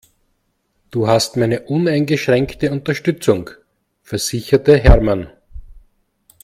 Du 0.89 1.07
hast 1.07 1.37
meine 1.37 1.65
uneingeschränkte 1.67 2.71
Unterstützung, 2.71 3.51
versicherte 4.01 4.75
Hermann. 4.75 5.29